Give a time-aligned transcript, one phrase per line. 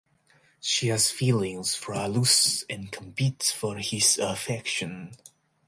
[0.59, 5.11] She has feelings for Alus and competes for his affection.